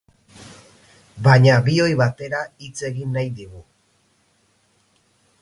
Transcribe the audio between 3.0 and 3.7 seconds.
nahi digu.